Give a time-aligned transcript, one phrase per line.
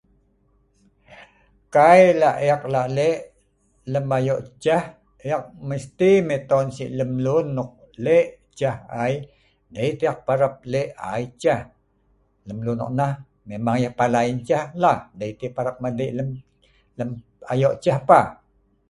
[1.75, 3.17] Kai lah e’ik lak lek
[3.91, 4.83] lem ayok ceh
[5.29, 7.71] e’ik mesti meton Sik lemlun nok
[8.05, 8.27] lek
[8.59, 9.13] ceh ai
[9.73, 11.61] dei teh e’ik parap lek ai ceh
[12.47, 13.13] lem lun nonah
[13.49, 16.11] memang yeh palai ngen ceh lah dei teh yeh parap ma di’ek
[16.99, 17.09] lem
[17.53, 18.27] ayok ceh pah